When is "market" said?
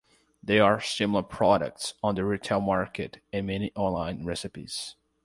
2.59-3.19